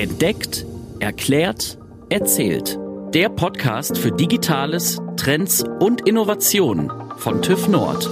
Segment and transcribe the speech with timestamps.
[0.00, 0.64] Entdeckt,
[0.98, 1.76] erklärt,
[2.08, 2.78] erzählt.
[3.12, 8.08] Der Podcast für Digitales, Trends und Innovationen von TÜV Nord.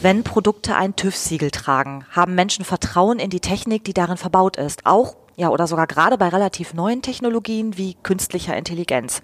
[0.00, 4.86] Wenn Produkte ein TÜV-Siegel tragen, haben Menschen Vertrauen in die Technik, die darin verbaut ist.
[4.86, 9.20] Auch, ja, oder sogar gerade bei relativ neuen Technologien wie künstlicher Intelligenz.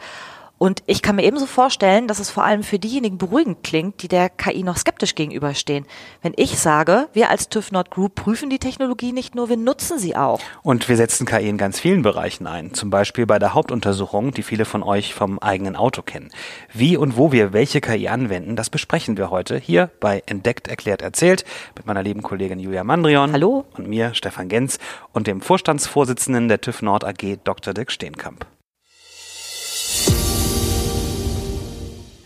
[0.64, 4.08] Und ich kann mir ebenso vorstellen, dass es vor allem für diejenigen beruhigend klingt, die
[4.08, 5.84] der KI noch skeptisch gegenüberstehen.
[6.22, 9.98] Wenn ich sage, wir als TÜV Nord Group prüfen die Technologie nicht nur, wir nutzen
[9.98, 10.40] sie auch.
[10.62, 12.72] Und wir setzen KI in ganz vielen Bereichen ein.
[12.72, 16.30] Zum Beispiel bei der Hauptuntersuchung, die viele von euch vom eigenen Auto kennen.
[16.72, 21.02] Wie und wo wir welche KI anwenden, das besprechen wir heute hier bei Entdeckt, Erklärt,
[21.02, 21.44] Erzählt
[21.76, 23.32] mit meiner lieben Kollegin Julia Mandrion.
[23.32, 23.66] Hallo.
[23.76, 24.78] Und mir, Stefan Genz
[25.12, 27.74] und dem Vorstandsvorsitzenden der TÜV Nord AG, Dr.
[27.74, 28.46] Dirk Steenkamp.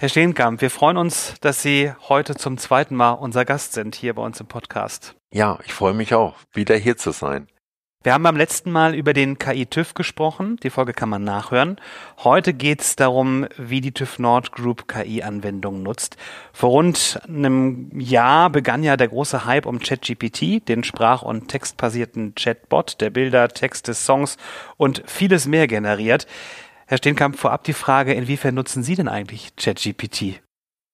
[0.00, 4.14] Herr Steenkamp, wir freuen uns, dass Sie heute zum zweiten Mal unser Gast sind hier
[4.14, 5.16] bei uns im Podcast.
[5.32, 7.48] Ja, ich freue mich auch, wieder hier zu sein.
[8.04, 10.56] Wir haben beim letzten Mal über den KI-TÜV gesprochen.
[10.62, 11.80] Die Folge kann man nachhören.
[12.18, 16.16] Heute geht es darum, wie die TÜV Nord Group KI-Anwendungen nutzt.
[16.52, 22.36] Vor rund einem Jahr begann ja der große Hype um ChatGPT, den sprach- und textbasierten
[22.36, 24.36] Chatbot, der Bilder, Texte, Songs
[24.76, 26.28] und vieles mehr generiert.
[26.90, 30.40] Herr Steenkamp, vorab die Frage, inwiefern nutzen Sie denn eigentlich ChatGPT?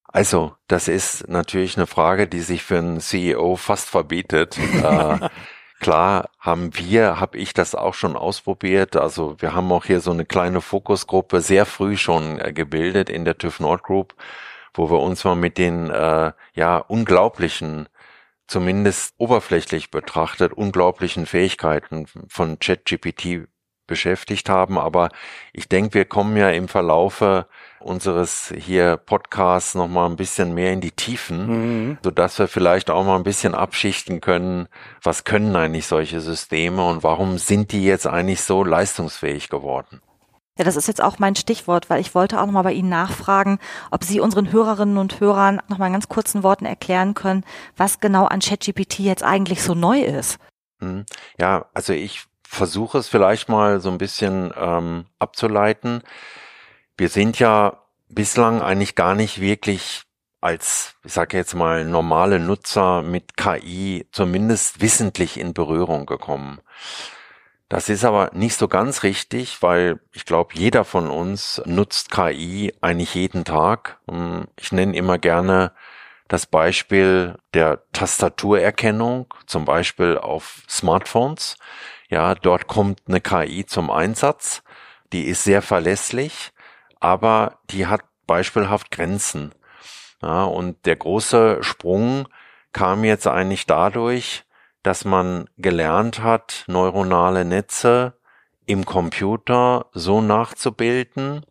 [0.08, 4.58] Also, das ist natürlich eine Frage, die sich für einen CEO fast verbietet.
[4.82, 5.28] äh,
[5.78, 8.96] klar haben wir, habe ich das auch schon ausprobiert.
[8.96, 13.24] Also wir haben auch hier so eine kleine Fokusgruppe sehr früh schon äh, gebildet in
[13.24, 14.16] der TÜV Nord Group,
[14.74, 17.88] wo wir uns mal mit den äh, ja unglaublichen
[18.48, 23.46] zumindest oberflächlich betrachtet, unglaublichen Fähigkeiten von ChatGPT
[23.86, 24.78] beschäftigt haben.
[24.78, 25.10] Aber
[25.52, 27.46] ich denke, wir kommen ja im Verlaufe
[27.80, 31.98] unseres hier Podcasts noch mal ein bisschen mehr in die Tiefen, mhm.
[32.02, 34.68] so dass wir vielleicht auch mal ein bisschen abschichten können,
[35.02, 40.00] was können eigentlich solche Systeme und warum sind die jetzt eigentlich so leistungsfähig geworden?
[40.56, 43.58] Ja, das ist jetzt auch mein Stichwort, weil ich wollte auch nochmal bei Ihnen nachfragen,
[43.90, 47.44] ob Sie unseren Hörerinnen und Hörern nochmal in ganz kurzen Worten erklären können,
[47.76, 50.38] was genau an ChatGPT jetzt eigentlich so neu ist.
[50.78, 51.06] Mhm.
[51.40, 56.02] Ja, also ich versuche es vielleicht mal so ein bisschen ähm, abzuleiten.
[56.96, 60.02] Wir sind ja bislang eigentlich gar nicht wirklich
[60.40, 66.60] als, ich sage jetzt mal, normale Nutzer mit KI zumindest wissentlich in Berührung gekommen.
[67.70, 72.74] Das ist aber nicht so ganz richtig, weil ich glaube, jeder von uns nutzt KI
[72.82, 73.98] eigentlich jeden Tag.
[74.08, 75.72] Hm, ich nenne immer gerne
[76.28, 81.56] das Beispiel der Tastaturerkennung, zum Beispiel auf Smartphones.
[82.14, 84.62] Ja, dort kommt eine KI zum Einsatz.
[85.12, 86.52] Die ist sehr verlässlich,
[87.00, 89.52] aber die hat beispielhaft Grenzen.
[90.22, 92.28] Ja, und der große Sprung
[92.70, 94.44] kam jetzt eigentlich dadurch,
[94.84, 98.16] dass man gelernt hat, neuronale Netze
[98.64, 101.44] im Computer so nachzubilden,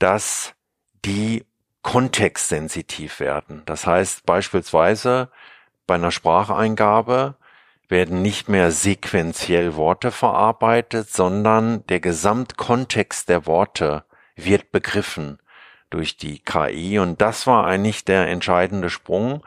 [0.00, 0.56] dass
[1.04, 1.44] die
[1.82, 3.62] kontextsensitiv werden.
[3.66, 5.30] Das heißt beispielsweise
[5.86, 7.36] bei einer Spracheingabe
[7.88, 14.04] werden nicht mehr sequenziell Worte verarbeitet, sondern der Gesamtkontext der Worte
[14.34, 15.38] wird begriffen
[15.90, 19.42] durch die KI und das war eigentlich der entscheidende Sprung.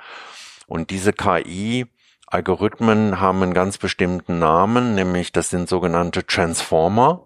[0.67, 1.87] Und diese KI
[2.27, 7.25] Algorithmen haben einen ganz bestimmten Namen, nämlich das sind sogenannte Transformer.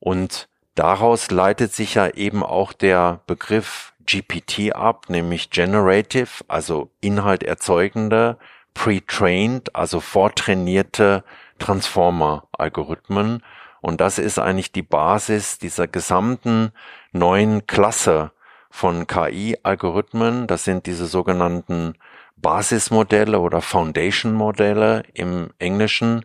[0.00, 7.44] Und daraus leitet sich ja eben auch der Begriff GPT ab, nämlich Generative, also Inhalt
[7.44, 8.36] erzeugende
[8.74, 11.24] pre-trained, also vortrainierte
[11.58, 13.42] Transformer-Algorithmen.
[13.80, 16.72] Und das ist eigentlich die Basis dieser gesamten
[17.12, 18.32] neuen Klasse
[18.70, 20.46] von KI-Algorithmen.
[20.46, 21.94] Das sind diese sogenannten
[22.36, 26.24] Basismodelle oder Foundation-Modelle im Englischen.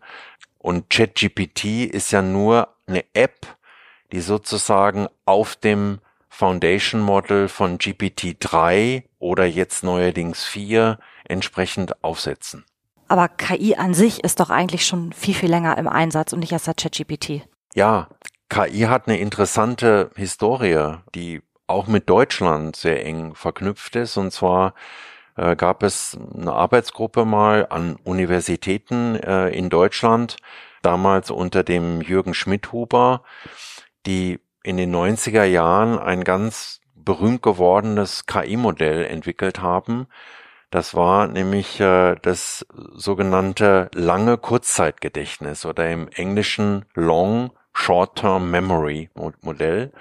[0.58, 3.46] Und ChatGPT ist ja nur eine App,
[4.12, 12.66] die sozusagen auf dem Foundation Model von GPT-3 oder jetzt neuerdings 4 entsprechend aufsetzen.
[13.08, 16.52] Aber KI an sich ist doch eigentlich schon viel, viel länger im Einsatz und nicht
[16.52, 17.48] erst seit ChatGPT.
[17.74, 18.08] Ja,
[18.50, 24.18] KI hat eine interessante Historie, die auch mit Deutschland sehr eng verknüpft ist.
[24.18, 24.74] Und zwar
[25.36, 30.38] äh, gab es eine Arbeitsgruppe mal an Universitäten äh, in Deutschland,
[30.82, 33.24] damals unter dem Jürgen Schmidhuber,
[34.06, 36.79] die in den 90er Jahren ein ganz
[37.10, 40.06] berühmt gewordenes KI-Modell entwickelt haben,
[40.70, 49.10] das war nämlich äh, das sogenannte lange Kurzzeitgedächtnis oder im Englischen Long Short-Term Memory
[49.42, 49.92] Modell.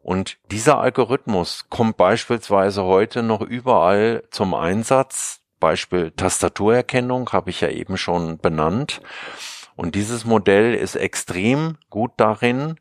[0.00, 5.40] Und dieser Algorithmus kommt beispielsweise heute noch überall zum Einsatz.
[5.58, 9.00] Beispiel Tastaturerkennung habe ich ja eben schon benannt.
[9.74, 12.76] Und dieses Modell ist extrem gut darin,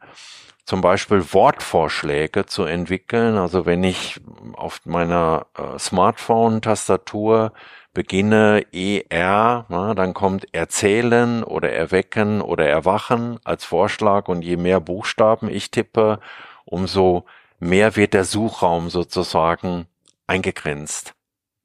[0.68, 3.38] zum Beispiel Wortvorschläge zu entwickeln.
[3.38, 4.20] Also wenn ich
[4.54, 7.54] auf meiner äh, Smartphone-Tastatur
[7.94, 14.82] beginne ER, na, dann kommt erzählen oder erwecken oder erwachen als Vorschlag und je mehr
[14.82, 16.20] Buchstaben ich tippe,
[16.66, 17.24] umso
[17.60, 19.88] mehr wird der Suchraum sozusagen
[20.28, 21.14] eingegrenzt.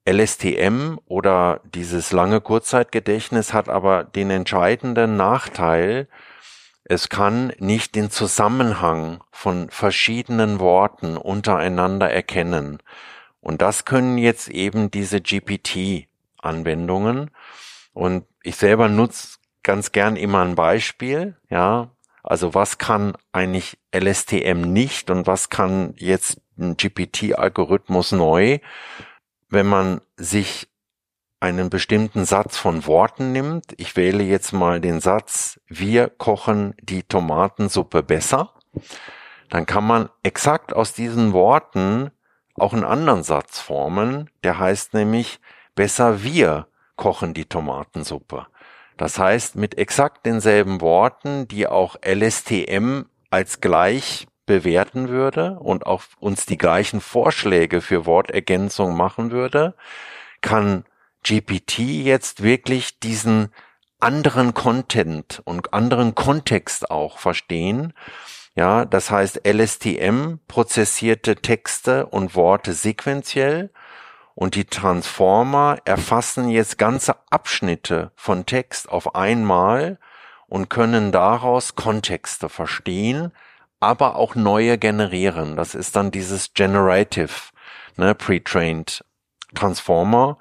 [0.09, 6.07] LSTM oder dieses lange Kurzzeitgedächtnis hat aber den entscheidenden Nachteil,
[6.85, 12.79] es kann nicht den Zusammenhang von verschiedenen Worten untereinander erkennen.
[13.39, 17.31] Und das können jetzt eben diese GPT-Anwendungen.
[17.93, 21.89] Und ich selber nutze ganz gern immer ein Beispiel, ja.
[22.21, 28.59] Also was kann eigentlich LSTM nicht und was kann jetzt ein GPT-Algorithmus neu?
[29.49, 30.69] Wenn man sich
[31.43, 33.73] einen bestimmten Satz von Worten nimmt.
[33.75, 38.53] Ich wähle jetzt mal den Satz, wir kochen die Tomatensuppe besser.
[39.49, 42.11] Dann kann man exakt aus diesen Worten
[42.55, 45.41] auch einen anderen Satz formen, der heißt nämlich,
[45.75, 48.47] besser wir kochen die Tomatensuppe.
[48.95, 53.01] Das heißt, mit exakt denselben Worten, die auch LSTM
[53.31, 59.75] als gleich bewerten würde und auch uns die gleichen Vorschläge für Wortergänzung machen würde,
[60.39, 60.85] kann
[61.23, 63.49] GPT jetzt wirklich diesen
[63.99, 67.93] anderen Content und anderen Kontext auch verstehen.
[68.55, 73.71] Ja, das heißt, LSTM prozessierte Texte und Worte sequenziell
[74.35, 79.99] und die Transformer erfassen jetzt ganze Abschnitte von Text auf einmal
[80.47, 83.31] und können daraus Kontexte verstehen,
[83.79, 85.55] aber auch neue generieren.
[85.55, 87.33] Das ist dann dieses Generative,
[87.97, 89.03] ne, Pre-Trained
[89.55, 90.37] Transformer.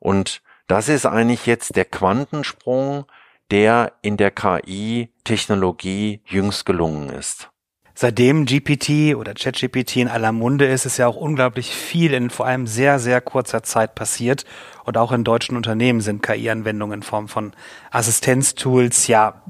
[0.00, 3.04] Und das ist eigentlich jetzt der Quantensprung,
[3.50, 7.50] der in der KI-Technologie jüngst gelungen ist.
[7.94, 12.46] Seitdem GPT oder ChatGPT in aller Munde ist, ist ja auch unglaublich viel in vor
[12.46, 14.46] allem sehr, sehr kurzer Zeit passiert.
[14.84, 17.52] Und auch in deutschen Unternehmen sind KI-Anwendungen in Form von
[17.90, 19.42] Assistenztools ja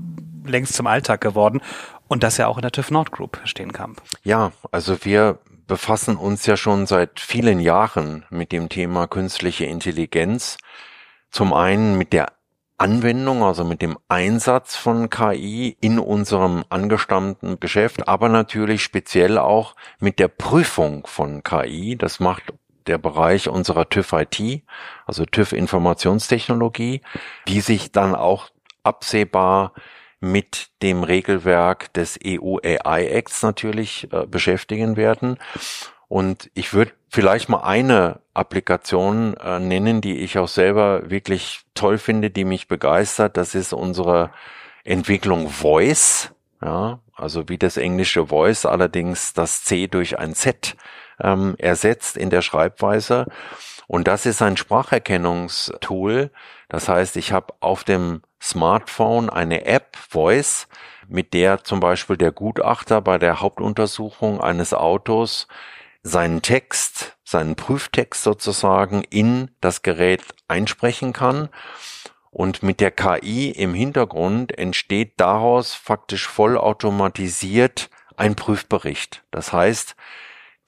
[0.44, 1.60] längst zum Alltag geworden.
[2.08, 3.94] Und das ja auch in der TÜV Nord Group stehen kann.
[4.24, 5.38] Ja, also wir
[5.70, 10.58] befassen uns ja schon seit vielen Jahren mit dem Thema künstliche Intelligenz.
[11.30, 12.32] Zum einen mit der
[12.76, 19.76] Anwendung, also mit dem Einsatz von KI in unserem angestammten Geschäft, aber natürlich speziell auch
[20.00, 21.94] mit der Prüfung von KI.
[21.96, 22.52] Das macht
[22.88, 24.64] der Bereich unserer TÜV IT,
[25.06, 27.00] also TÜV Informationstechnologie,
[27.46, 28.50] die sich dann auch
[28.82, 29.72] absehbar
[30.20, 35.38] mit dem Regelwerk des EU AI Acts natürlich äh, beschäftigen werden.
[36.08, 41.98] Und ich würde vielleicht mal eine Applikation äh, nennen, die ich auch selber wirklich toll
[41.98, 43.36] finde, die mich begeistert.
[43.36, 44.30] Das ist unsere
[44.84, 46.32] Entwicklung Voice.
[46.62, 50.76] Ja, also wie das englische Voice, allerdings das C durch ein Z
[51.18, 53.26] ähm, ersetzt in der Schreibweise.
[53.86, 56.30] Und das ist ein Spracherkennungstool.
[56.68, 60.68] Das heißt, ich habe auf dem Smartphone eine App, Voice,
[61.08, 65.48] mit der zum Beispiel der Gutachter bei der Hauptuntersuchung eines Autos
[66.02, 71.48] seinen Text, seinen Prüftext sozusagen in das Gerät einsprechen kann.
[72.30, 79.24] Und mit der KI im Hintergrund entsteht daraus faktisch vollautomatisiert ein Prüfbericht.
[79.32, 79.96] Das heißt,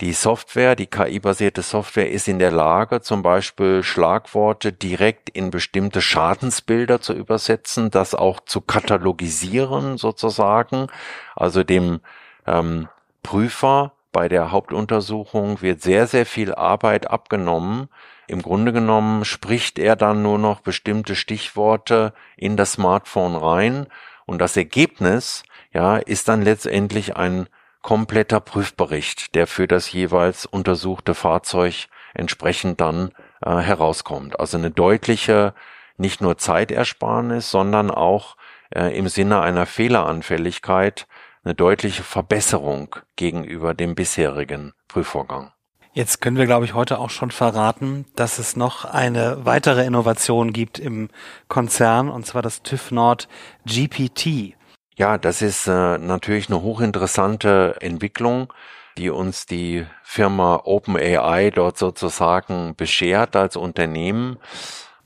[0.03, 6.03] die Software, die KI-basierte Software ist in der Lage, zum Beispiel Schlagworte direkt in bestimmte
[6.03, 10.89] Schadensbilder zu übersetzen, das auch zu katalogisieren sozusagen.
[11.37, 12.01] Also dem
[12.49, 12.89] ähm,
[13.23, 17.89] Prüfer bei der Hauptuntersuchung wird sehr, sehr viel Arbeit abgenommen.
[18.27, 23.87] Im Grunde genommen spricht er dann nur noch bestimmte Stichworte in das Smartphone rein
[24.27, 27.47] und das Ergebnis, ja, ist dann letztendlich ein
[27.83, 33.11] kompletter Prüfbericht, der für das jeweils untersuchte Fahrzeug entsprechend dann
[33.45, 34.39] äh, herauskommt.
[34.39, 35.55] Also eine deutliche,
[35.97, 38.37] nicht nur Zeitersparnis, sondern auch
[38.71, 41.07] äh, im Sinne einer Fehleranfälligkeit
[41.45, 45.53] eine deutliche Verbesserung gegenüber dem bisherigen Prüfvorgang.
[45.95, 50.55] Jetzt können wir, glaube ich, heute auch schon verraten, dass es noch eine weitere Innovation
[50.55, 51.11] gibt im
[51.49, 53.29] Konzern, und zwar das TÜV Nord
[53.67, 54.55] GPT.
[54.97, 58.53] Ja, das ist äh, natürlich eine hochinteressante Entwicklung,
[58.99, 64.39] die uns die Firma OpenAI dort sozusagen beschert als Unternehmen.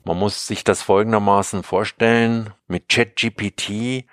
[0.05, 2.53] Man muss sich das folgendermaßen vorstellen.
[2.67, 4.07] Mit ChatGPT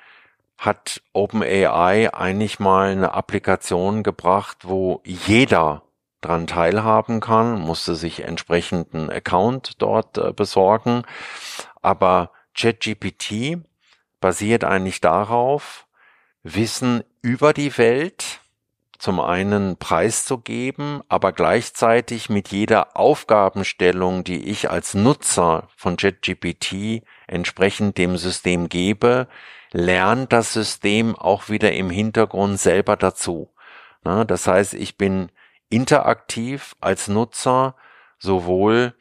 [0.60, 5.82] hat OpenAI eigentlich mal eine Applikation gebracht, wo jeder
[6.22, 11.04] dran teilhaben kann, musste sich entsprechenden Account dort äh, besorgen.
[11.82, 13.58] Aber ChatGPT
[14.24, 15.86] basiert eigentlich darauf,
[16.44, 18.40] Wissen über die Welt
[18.98, 27.98] zum einen preiszugeben, aber gleichzeitig mit jeder Aufgabenstellung, die ich als Nutzer von JetGPT entsprechend
[27.98, 29.28] dem System gebe,
[29.74, 33.54] lernt das System auch wieder im Hintergrund selber dazu.
[34.06, 35.34] das heißt, ich bin
[35.68, 37.76] interaktiv als Nutzer
[38.20, 38.96] sowohl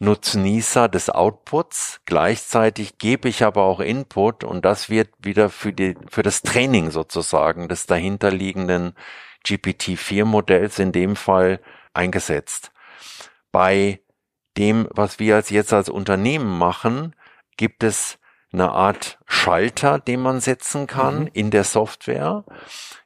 [0.00, 2.00] Nutznießer des Outputs.
[2.06, 6.90] Gleichzeitig gebe ich aber auch Input und das wird wieder für die, für das Training
[6.90, 8.94] sozusagen des dahinterliegenden
[9.46, 11.60] GPT-4-Modells in dem Fall
[11.92, 12.72] eingesetzt.
[13.52, 14.00] Bei
[14.56, 17.14] dem, was wir als jetzt als Unternehmen machen,
[17.56, 18.18] gibt es
[18.52, 21.30] eine Art Schalter, den man setzen kann mhm.
[21.34, 22.44] in der Software.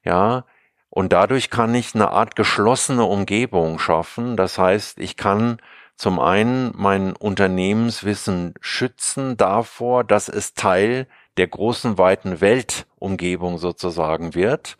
[0.04, 0.44] Ja,
[0.90, 4.36] und dadurch kann ich eine Art geschlossene Umgebung schaffen.
[4.36, 5.58] Das heißt, ich kann
[5.96, 14.76] zum einen mein Unternehmenswissen schützen davor, dass es Teil der großen weiten Weltumgebung sozusagen wird,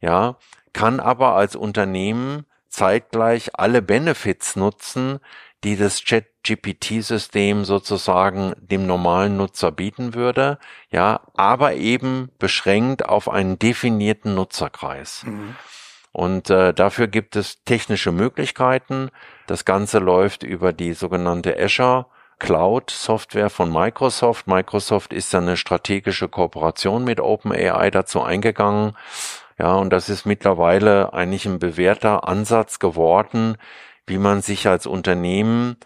[0.00, 0.36] ja,
[0.72, 5.20] kann aber als Unternehmen zeitgleich alle Benefits nutzen,
[5.64, 10.58] die das Chat-GPT-System sozusagen dem normalen Nutzer bieten würde,
[10.90, 15.24] ja, aber eben beschränkt auf einen definierten Nutzerkreis.
[15.24, 15.56] Mhm.
[16.18, 19.10] Und äh, dafür gibt es technische Möglichkeiten.
[19.46, 22.06] Das Ganze läuft über die sogenannte Azure
[22.40, 24.48] Cloud Software von Microsoft.
[24.48, 28.96] Microsoft ist eine strategische Kooperation mit OpenAI dazu eingegangen.
[29.60, 33.56] Ja, und das ist mittlerweile eigentlich ein bewährter Ansatz geworden,
[34.08, 35.76] wie man sich als Unternehmen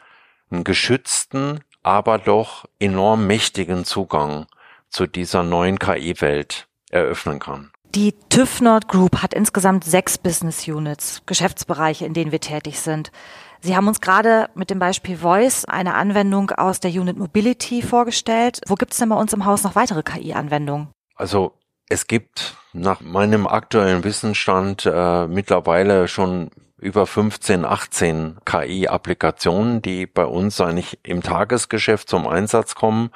[0.51, 4.47] einen geschützten, aber doch enorm mächtigen Zugang
[4.89, 7.72] zu dieser neuen KI-Welt eröffnen kann.
[7.95, 13.13] Die TÜV Nord Group hat insgesamt sechs Business Units, Geschäftsbereiche, in denen wir tätig sind.
[13.61, 18.63] Sie haben uns gerade mit dem Beispiel Voice eine Anwendung aus der Unit Mobility vorgestellt.
[18.67, 20.89] Wo gibt es denn bei uns im Haus noch weitere KI-Anwendungen?
[21.17, 21.53] Also
[21.91, 30.25] es gibt nach meinem aktuellen Wissensstand äh, mittlerweile schon über 15, 18 KI-Applikationen, die bei
[30.25, 33.11] uns eigentlich im Tagesgeschäft zum Einsatz kommen.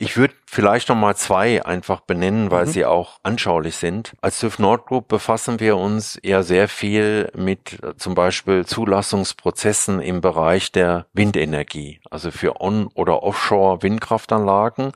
[0.00, 2.70] Ich würde vielleicht noch mal zwei einfach benennen, weil mhm.
[2.70, 4.12] sie auch anschaulich sind.
[4.20, 10.00] Als TÜV Nord Group befassen wir uns eher sehr viel mit äh, zum Beispiel Zulassungsprozessen
[10.00, 14.92] im Bereich der Windenergie, also für On- oder Offshore-Windkraftanlagen.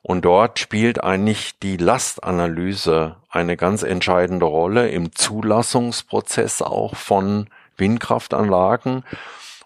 [0.00, 9.04] Und dort spielt eigentlich die Lastanalyse eine ganz entscheidende Rolle im Zulassungsprozess auch von Windkraftanlagen.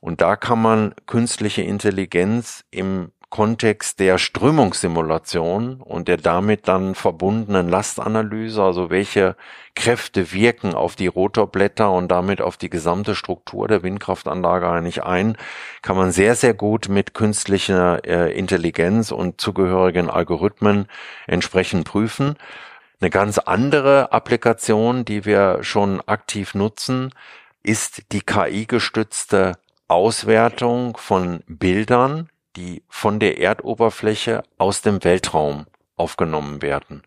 [0.01, 7.69] Und da kann man künstliche Intelligenz im Kontext der Strömungssimulation und der damit dann verbundenen
[7.69, 9.37] Lastanalyse, also welche
[9.77, 15.37] Kräfte wirken auf die Rotorblätter und damit auf die gesamte Struktur der Windkraftanlage eigentlich ein,
[15.81, 20.87] kann man sehr, sehr gut mit künstlicher äh, Intelligenz und zugehörigen Algorithmen
[21.29, 22.35] entsprechend prüfen.
[23.01, 27.15] Eine ganz andere Applikation, die wir schon aktiv nutzen,
[27.63, 29.57] ist die KI-gestützte
[29.87, 35.67] Auswertung von Bildern die von der Erdoberfläche aus dem Weltraum
[35.97, 37.03] aufgenommen werden.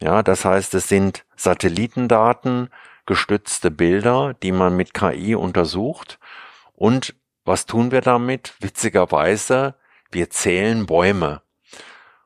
[0.00, 2.70] Ja, das heißt, es sind Satellitendaten,
[3.06, 6.18] gestützte Bilder, die man mit KI untersucht.
[6.74, 8.54] Und was tun wir damit?
[8.60, 9.74] Witzigerweise,
[10.10, 11.42] wir zählen Bäume.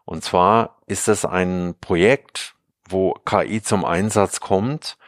[0.05, 2.55] Und zwar ist es ein Projekt,
[2.89, 4.99] wo KI zum Einsatz kommt,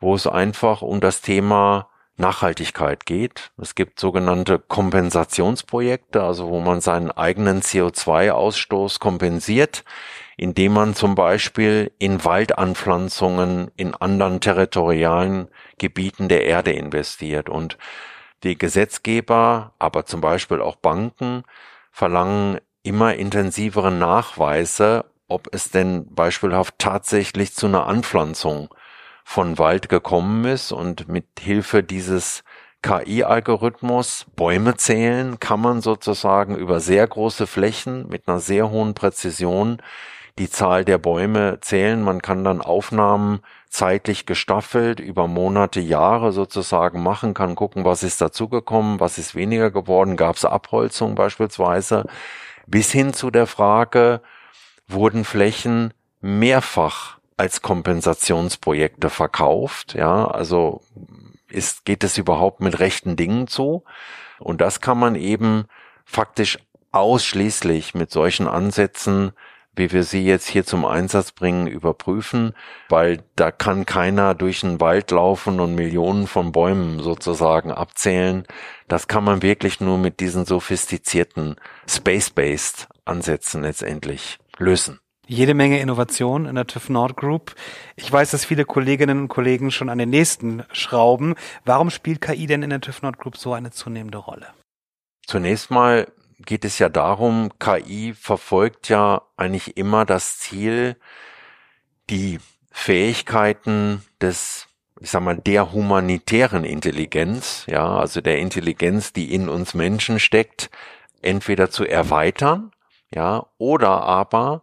[0.00, 1.88] wo es einfach um das Thema
[2.22, 3.52] Nachhaltigkeit geht.
[3.60, 9.84] Es gibt sogenannte Kompensationsprojekte, also wo man seinen eigenen CO2-Ausstoß kompensiert,
[10.38, 17.50] indem man zum Beispiel in Waldanpflanzungen in anderen territorialen Gebieten der Erde investiert.
[17.50, 17.76] Und
[18.44, 21.42] die Gesetzgeber, aber zum Beispiel auch Banken,
[21.90, 28.68] verlangen immer intensivere Nachweise, ob es denn beispielhaft tatsächlich zu einer Anpflanzung
[29.24, 32.44] von Wald gekommen ist und mit Hilfe dieses
[32.82, 39.78] KI-Algorithmus Bäume zählen, kann man sozusagen über sehr große Flächen mit einer sehr hohen Präzision
[40.38, 42.02] die Zahl der Bäume zählen.
[42.02, 48.20] Man kann dann Aufnahmen zeitlich gestaffelt über Monate, Jahre sozusagen machen, kann gucken, was ist
[48.20, 52.04] dazugekommen, was ist weniger geworden, gab es Abholzung beispielsweise,
[52.66, 54.20] bis hin zu der Frage,
[54.88, 59.94] wurden Flächen mehrfach als Kompensationsprojekte verkauft.
[59.94, 60.80] Ja, also
[61.48, 63.82] ist, geht es überhaupt mit rechten Dingen zu?
[64.38, 65.64] Und das kann man eben
[66.04, 66.60] faktisch
[66.92, 69.32] ausschließlich mit solchen Ansätzen,
[69.74, 72.54] wie wir sie jetzt hier zum Einsatz bringen, überprüfen,
[72.88, 78.46] weil da kann keiner durch den Wald laufen und Millionen von Bäumen sozusagen abzählen.
[78.86, 81.56] Das kann man wirklich nur mit diesen sophistizierten
[81.88, 85.01] Space-Based Ansätzen letztendlich lösen.
[85.32, 87.54] Jede Menge Innovation in der TÜV Nord Group.
[87.96, 91.34] Ich weiß, dass viele Kolleginnen und Kollegen schon an den nächsten schrauben.
[91.64, 94.48] Warum spielt KI denn in der TÜV Nord Group so eine zunehmende Rolle?
[95.26, 100.96] Zunächst mal geht es ja darum, KI verfolgt ja eigentlich immer das Ziel,
[102.10, 102.38] die
[102.70, 104.66] Fähigkeiten des,
[105.00, 110.70] ich sag mal, der humanitären Intelligenz, ja, also der Intelligenz, die in uns Menschen steckt,
[111.22, 112.72] entweder zu erweitern,
[113.14, 114.62] ja, oder aber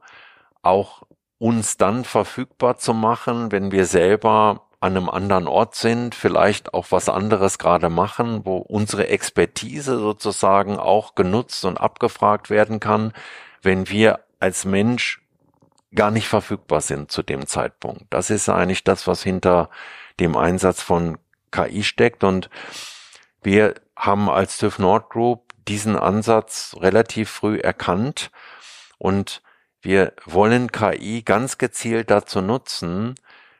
[0.62, 1.04] auch
[1.38, 6.88] uns dann verfügbar zu machen, wenn wir selber an einem anderen Ort sind, vielleicht auch
[6.92, 13.14] was anderes gerade machen, wo unsere Expertise sozusagen auch genutzt und abgefragt werden kann,
[13.62, 15.22] wenn wir als Mensch
[15.94, 18.06] gar nicht verfügbar sind zu dem Zeitpunkt.
[18.10, 19.70] Das ist eigentlich das, was hinter
[20.20, 21.18] dem Einsatz von
[21.52, 22.50] KI steckt und
[23.42, 28.32] wir haben als TÜV Nord Group diesen Ansatz relativ früh erkannt
[28.98, 29.42] und
[29.82, 33.16] wir wollen KI ganz gezielt dazu nutzen,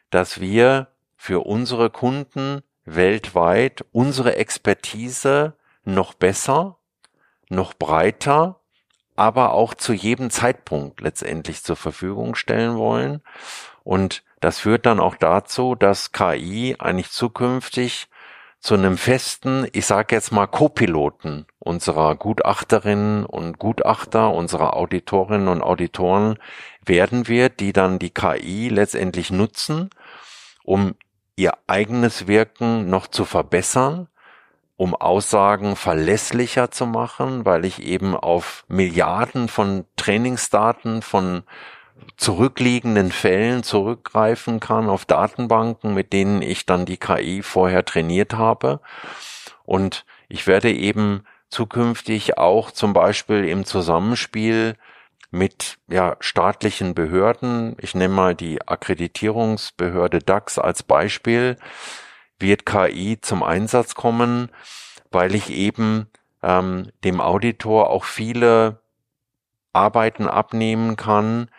[0.10, 6.78] dass wir für unsere Kunden weltweit unsere Expertise noch besser,
[7.50, 8.60] noch breiter,
[9.16, 13.22] aber auch zu jedem Zeitpunkt letztendlich zur Verfügung stellen wollen.
[13.84, 18.08] Und das führt dann auch dazu, dass KI eigentlich zukünftig
[18.60, 25.62] zu einem festen, ich sage jetzt mal Co-Piloten unserer Gutachterinnen und Gutachter, unserer Auditorinnen und
[25.62, 26.38] Auditoren
[26.86, 29.90] werden wird, die dann die KI letztendlich nutzen,
[30.64, 30.96] um
[31.36, 34.10] ihr eigenes Wirken noch zu verbessern,
[34.76, 41.44] um Aussagen verlässlicher zu machen, weil ich eben auf Milliarden von Trainingsdaten von
[42.18, 48.82] zurückliegenden Fällen zurückgreifen kann auf Datenbanken, mit denen ich dann die KI vorher trainiert habe.
[49.66, 54.76] Und ich werde eben zukünftig auch zum Beispiel im Zusammenspiel
[55.32, 61.58] mit ja, staatlichen Behörden, ich nehme mal die Akkreditierungsbehörde DAX als Beispiel,
[62.40, 64.50] wird KI zum Einsatz kommen,
[65.12, 66.08] weil ich eben
[66.42, 68.80] ähm, dem Auditor auch viele
[69.74, 71.50] Arbeiten abnehmen kann,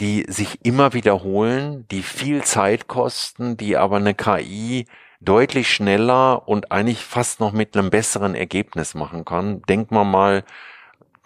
[0.00, 4.86] die sich immer wiederholen, die viel Zeit kosten, die aber eine KI
[5.20, 9.62] deutlich schneller und eigentlich fast noch mit einem besseren Ergebnis machen kann.
[9.62, 10.44] Denkt man mal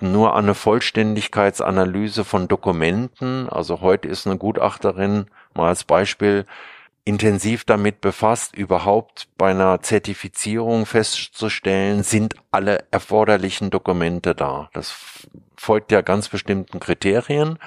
[0.00, 3.48] nur an eine Vollständigkeitsanalyse von Dokumenten.
[3.48, 6.44] Also heute ist eine Gutachterin mal als Beispiel
[7.04, 14.68] intensiv damit befasst, überhaupt bei einer Zertifizierung festzustellen, sind alle erforderlichen Dokumente da.
[14.74, 14.94] Das
[15.56, 17.58] folgt ja ganz bestimmten Kriterien.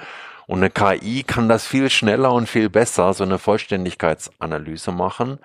[0.46, 5.38] Und eine KI kann das viel schneller und viel besser, so eine Vollständigkeitsanalyse machen.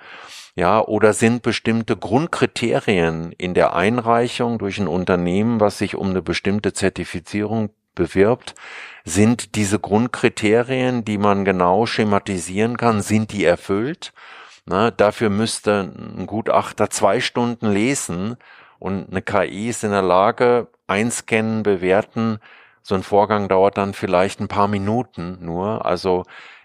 [0.55, 6.23] Ja, oder sind bestimmte Grundkriterien in der Einreichung durch ein Unternehmen, was sich um eine
[6.23, 8.55] bestimmte Zertifizierung bewirbt,
[9.03, 14.13] sind diese Grundkriterien, die man genau schematisieren kann, sind die erfüllt?
[14.65, 18.37] Na, dafür müsste ein Gutachter zwei Stunden lesen
[18.79, 22.39] und eine KI ist in der Lage, einscannen, bewerten,
[22.87, 25.85] so ein Vorgang dauert dann vielleicht ein paar Minuten nur.
[25.85, 26.23] Also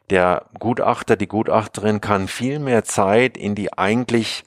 [0.09, 4.45] der Gutachter, die Gutachterin kann viel mehr Zeit in die eigentlich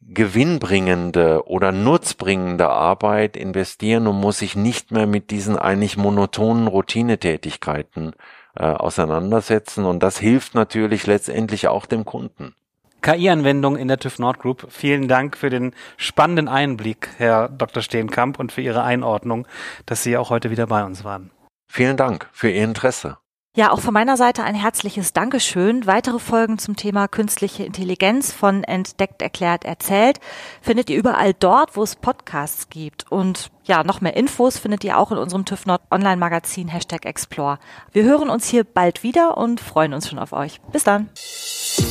[0.00, 8.12] gewinnbringende oder nutzbringende Arbeit investieren und muss sich nicht mehr mit diesen eigentlich monotonen Routinetätigkeiten
[8.54, 9.84] äh, auseinandersetzen.
[9.86, 12.54] Und das hilft natürlich letztendlich auch dem Kunden.
[13.02, 14.66] KI-Anwendung in der TÜV Nord Group.
[14.70, 17.82] Vielen Dank für den spannenden Einblick, Herr Dr.
[17.82, 19.46] Steenkamp, und für Ihre Einordnung,
[19.86, 21.30] dass Sie auch heute wieder bei uns waren.
[21.70, 23.18] Vielen Dank für Ihr Interesse.
[23.58, 25.84] Ja, auch von meiner Seite ein herzliches Dankeschön.
[25.84, 30.20] Weitere Folgen zum Thema künstliche Intelligenz von Entdeckt, Erklärt, Erzählt
[30.62, 33.10] findet ihr überall dort, wo es Podcasts gibt.
[33.10, 37.04] Und ja, noch mehr Infos findet ihr auch in unserem TÜV Nord Online Magazin Hashtag
[37.04, 37.58] Explore.
[37.90, 40.60] Wir hören uns hier bald wieder und freuen uns schon auf euch.
[40.70, 41.08] Bis dann.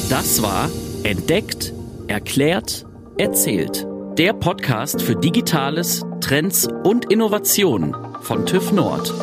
[0.09, 0.69] Das war
[1.03, 1.73] Entdeckt,
[2.07, 2.85] Erklärt,
[3.17, 3.85] Erzählt.
[4.17, 9.13] Der Podcast für Digitales, Trends und Innovationen von TÜV Nord.